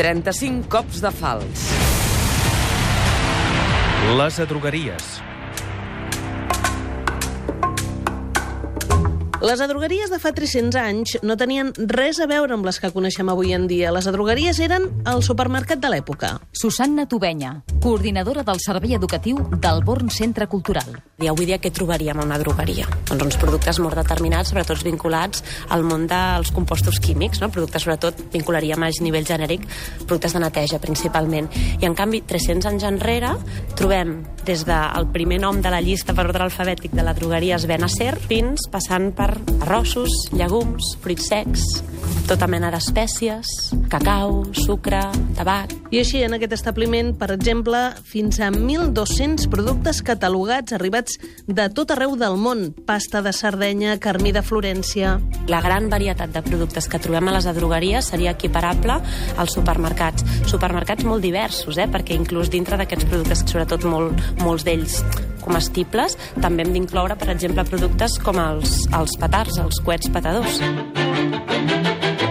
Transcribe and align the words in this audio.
35 0.00 0.64
cops 0.72 1.02
de 1.04 1.10
fals. 1.12 1.64
Les 4.16 4.38
adrogueries. 4.40 5.18
Les 9.40 9.58
adrogueries 9.64 10.10
de 10.12 10.18
fa 10.20 10.34
300 10.36 10.76
anys 10.76 11.14
no 11.24 11.32
tenien 11.40 11.70
res 11.88 12.18
a 12.20 12.26
veure 12.28 12.52
amb 12.52 12.66
les 12.68 12.76
que 12.76 12.90
coneixem 12.92 13.30
avui 13.32 13.54
en 13.56 13.62
dia. 13.70 13.88
Les 13.88 14.04
adrogueries 14.04 14.58
eren 14.60 14.90
el 15.08 15.22
supermercat 15.24 15.80
de 15.80 15.88
l'època. 15.88 16.34
Susanna 16.52 17.06
Tubenya, 17.08 17.54
coordinadora 17.80 18.44
del 18.44 18.60
servei 18.60 18.98
educatiu 18.98 19.38
del 19.56 19.80
Born 19.82 20.12
Centre 20.12 20.44
Cultural. 20.46 20.98
I 21.24 21.30
avui 21.32 21.48
dia 21.48 21.56
què 21.56 21.72
trobaríem 21.72 22.20
a 22.20 22.26
una 22.26 22.36
drogueria? 22.40 22.84
Doncs 23.08 23.30
uns 23.30 23.38
productes 23.40 23.80
molt 23.80 23.96
determinats, 23.96 24.52
sobretot 24.52 24.84
vinculats 24.84 25.40
al 25.72 25.86
món 25.88 26.04
dels 26.10 26.52
compostos 26.52 27.00
químics, 27.00 27.40
no? 27.40 27.48
productes 27.48 27.88
sobretot 27.88 28.20
vincularíem 28.34 28.84
a 28.84 28.92
nivell 29.00 29.24
genèric, 29.24 29.64
productes 30.04 30.36
de 30.36 30.44
neteja 30.44 30.82
principalment. 30.84 31.48
I 31.80 31.88
en 31.88 31.96
canvi, 31.96 32.20
300 32.28 32.68
anys 32.74 32.84
enrere, 32.92 33.32
trobem 33.72 34.18
des 34.44 34.66
del 34.68 35.08
primer 35.16 35.40
nom 35.40 35.64
de 35.64 35.72
la 35.72 35.80
llista 35.80 36.12
per 36.12 36.26
ordre 36.28 36.44
alfabètic 36.44 36.92
de 36.92 37.08
la 37.08 37.16
drogueria 37.16 37.56
es 37.56 37.64
ven 37.68 37.88
a 37.88 37.88
ser, 37.88 38.12
fins 38.20 38.68
passant 38.68 39.14
per 39.16 39.29
arrossos, 39.60 40.14
llegums, 40.34 40.94
fruits 41.02 41.30
secs, 41.30 41.66
tota 42.30 42.48
mena 42.50 42.70
d'espècies, 42.74 43.50
cacau, 43.90 44.44
sucre, 44.54 45.02
tabac... 45.36 45.74
I 45.90 45.98
així, 46.04 46.20
en 46.22 46.36
aquest 46.36 46.52
establiment, 46.54 47.10
per 47.18 47.32
exemple, 47.34 47.78
fins 48.06 48.38
a 48.38 48.52
1.200 48.54 49.48
productes 49.50 49.98
catalogats 50.06 50.76
arribats 50.76 51.18
de 51.50 51.66
tot 51.74 51.90
arreu 51.90 52.14
del 52.20 52.38
món. 52.38 52.68
Pasta 52.86 53.24
de 53.26 53.34
Sardenya, 53.34 53.98
carmí 53.98 54.30
de 54.32 54.44
Florència... 54.46 55.18
La 55.50 55.58
gran 55.64 55.88
varietat 55.90 56.30
de 56.30 56.44
productes 56.46 56.86
que 56.86 57.00
trobem 57.02 57.26
a 57.26 57.34
les 57.34 57.48
adrogueries 57.50 58.12
seria 58.12 58.36
equiparable 58.36 59.00
als 59.34 59.56
supermercats. 59.58 60.22
Supermercats 60.46 61.02
molt 61.08 61.26
diversos, 61.26 61.74
eh? 61.74 61.88
perquè 61.90 62.14
inclús 62.14 62.52
dintre 62.54 62.78
d'aquests 62.78 63.10
productes, 63.10 63.42
sobretot 63.50 63.88
molt, 63.90 64.22
molts 64.44 64.62
d'ells 64.68 65.00
comestibles, 65.42 66.14
també 66.38 66.62
hem 66.62 66.76
d'incloure, 66.76 67.18
per 67.18 67.32
exemple, 67.34 67.66
productes 67.66 68.20
com 68.22 68.38
els, 68.38 68.84
els 68.94 69.18
petards, 69.18 69.58
els 69.58 69.82
coets 69.82 70.12
petadors. 70.14 70.60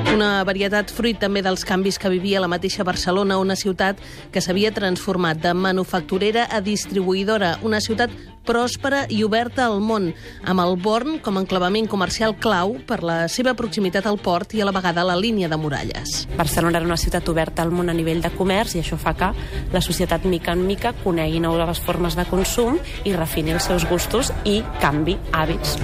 Una 0.09 0.43
varietat 0.43 0.89
fruit 0.89 1.19
també 1.21 1.43
dels 1.45 1.61
canvis 1.67 1.99
que 2.01 2.09
vivia 2.09 2.41
la 2.41 2.49
mateixa 2.49 2.83
Barcelona, 2.83 3.37
una 3.37 3.55
ciutat 3.59 3.99
que 4.33 4.41
s'havia 4.41 4.71
transformat 4.73 5.37
de 5.43 5.53
manufacturera 5.53 6.47
a 6.49 6.61
distribuïdora, 6.65 7.59
una 7.61 7.77
ciutat 7.83 8.13
pròspera 8.49 9.03
i 9.13 9.21
oberta 9.23 9.67
al 9.67 9.77
món, 9.85 10.09
amb 10.41 10.63
el 10.63 10.75
Born 10.81 11.19
com 11.21 11.37
a 11.37 11.43
enclavament 11.43 11.89
comercial 11.91 12.33
clau 12.41 12.77
per 12.89 13.03
la 13.05 13.19
seva 13.29 13.53
proximitat 13.53 14.09
al 14.09 14.17
port 14.17 14.55
i 14.57 14.63
a 14.63 14.67
la 14.67 14.73
vegada 14.73 15.03
a 15.05 15.09
la 15.11 15.19
línia 15.19 15.49
de 15.51 15.61
muralles. 15.61 16.25
Barcelona 16.37 16.81
era 16.81 16.89
una 16.89 16.97
ciutat 16.97 17.29
oberta 17.29 17.61
al 17.61 17.69
món 17.71 17.93
a 17.93 17.97
nivell 17.97 18.23
de 18.25 18.33
comerç 18.33 18.75
i 18.75 18.81
això 18.81 18.97
fa 18.97 19.13
que 19.13 19.33
la 19.73 19.85
societat 19.85 20.25
mica 20.25 20.57
en 20.57 20.65
mica 20.65 20.95
conegui 21.03 21.43
noves 21.43 21.83
formes 21.85 22.17
de 22.17 22.25
consum 22.31 22.81
i 23.05 23.13
refini 23.13 23.53
els 23.53 23.69
seus 23.69 23.85
gustos 23.85 24.33
i 24.45 24.63
canvi 24.81 25.19
hàbits. 25.31 25.77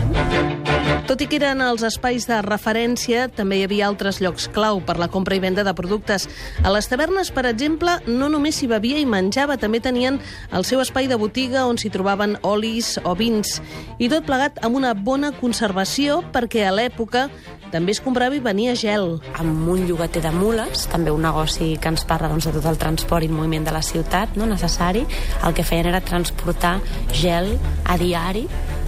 Tot 1.03 1.19
i 1.19 1.27
que 1.27 1.35
eren 1.35 1.59
els 1.59 1.83
espais 1.83 2.23
de 2.29 2.37
referència, 2.45 3.25
també 3.27 3.57
hi 3.59 3.65
havia 3.65 3.89
altres 3.89 4.21
llocs 4.23 4.47
clau 4.55 4.79
per 4.87 4.95
la 4.95 5.09
compra 5.11 5.35
i 5.35 5.41
venda 5.43 5.65
de 5.67 5.73
productes. 5.75 6.29
A 6.63 6.71
les 6.71 6.87
tavernes, 6.87 7.33
per 7.35 7.43
exemple, 7.49 7.97
no 8.07 8.29
només 8.31 8.61
s'hi 8.61 8.69
bevia 8.71 9.01
i 9.01 9.05
menjava, 9.05 9.59
també 9.59 9.81
tenien 9.83 10.21
el 10.55 10.65
seu 10.65 10.79
espai 10.79 11.09
de 11.11 11.19
botiga 11.19 11.65
on 11.67 11.77
s'hi 11.77 11.91
trobaven 11.91 12.37
olis 12.47 12.95
o 13.03 13.13
vins. 13.19 13.59
I 13.99 14.09
tot 14.09 14.25
plegat 14.25 14.63
amb 14.63 14.79
una 14.79 14.93
bona 14.95 15.33
conservació 15.35 16.21
perquè 16.33 16.63
a 16.65 16.73
l'època 16.73 17.27
també 17.75 17.91
es 17.91 17.99
comprava 17.99 18.37
i 18.37 18.43
venia 18.43 18.75
gel. 18.79 19.17
Amb 19.35 19.67
un 19.67 19.83
llogater 19.89 20.23
de 20.23 20.31
mules, 20.31 20.85
també 20.87 21.11
un 21.11 21.25
negoci 21.27 21.73
que 21.81 21.91
ens 21.91 22.05
parla 22.07 22.29
doncs, 22.31 22.47
de 22.47 22.55
tot 22.55 22.69
el 22.71 22.79
transport 22.79 23.25
i 23.25 23.29
el 23.29 23.35
moviment 23.35 23.67
de 23.67 23.75
la 23.75 23.83
ciutat 23.83 24.37
no 24.39 24.47
necessari, 24.47 25.03
el 25.43 25.53
que 25.57 25.67
feien 25.67 25.91
era 25.91 25.99
transportar 26.01 26.77
gel 27.11 27.57
a 27.83 27.99
diari 27.99 28.45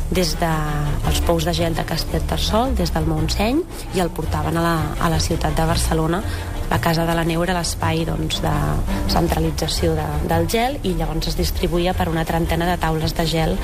des 0.10 0.36
dels 0.40 1.20
de, 1.20 1.26
pous 1.26 1.46
de 1.46 1.54
gel 1.54 1.76
de 1.76 1.84
Castellterçol, 1.86 2.76
des 2.76 2.94
del 2.94 3.08
Montseny, 3.08 3.64
i 3.96 4.04
el 4.04 4.12
portaven 4.14 4.58
a 4.58 4.64
la, 4.64 4.78
a 5.04 5.10
la 5.12 5.20
ciutat 5.20 5.56
de 5.58 5.66
Barcelona. 5.68 6.22
La 6.70 6.82
Casa 6.84 7.06
de 7.08 7.14
la 7.16 7.24
Neu 7.24 7.44
era 7.46 7.56
l'espai 7.56 8.04
doncs, 8.08 8.42
de 8.44 8.52
centralització 9.12 9.94
de, 9.96 10.06
del 10.28 10.50
gel 10.52 10.76
i 10.84 10.92
llavors 11.00 11.30
es 11.32 11.38
distribuïa 11.40 11.94
per 11.96 12.10
una 12.12 12.26
trentena 12.28 12.68
de 12.68 12.76
taules 12.82 13.16
de 13.16 13.24
gel 13.28 13.56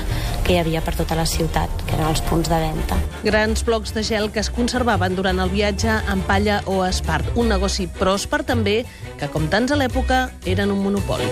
que 0.44 0.54
hi 0.54 0.58
havia 0.62 0.80
per 0.84 0.96
tota 0.96 1.16
la 1.18 1.26
ciutat, 1.28 1.68
que 1.84 1.98
eren 1.98 2.08
els 2.08 2.24
punts 2.24 2.48
de 2.48 2.62
venda. 2.64 2.98
Grans 3.24 3.64
blocs 3.68 3.92
de 3.96 4.04
gel 4.08 4.30
que 4.32 4.40
es 4.40 4.52
conservaven 4.52 5.16
durant 5.20 5.40
el 5.44 5.52
viatge 5.52 6.00
en 6.00 6.24
palla 6.24 6.62
o 6.64 6.80
espart. 6.88 7.28
Un 7.36 7.52
negoci 7.52 7.90
pròsper 8.00 8.44
també, 8.48 8.82
que 9.20 9.28
com 9.32 9.52
tants 9.52 9.76
a 9.76 9.80
l'època 9.80 10.28
eren 10.48 10.72
un 10.72 10.80
monopoli. 10.88 11.28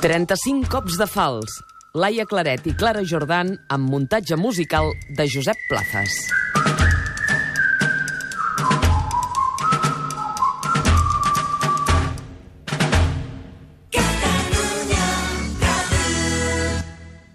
35 0.00 0.64
cops 0.72 0.96
de 0.96 1.04
fals. 1.04 1.58
Laia 1.92 2.24
Claret 2.24 2.64
i 2.70 2.72
Clara 2.72 3.02
Jordan 3.04 3.52
amb 3.68 3.92
muntatge 3.92 4.38
musical 4.40 4.94
de 5.18 5.28
Josep 5.28 5.60
Plazas. 5.68 6.16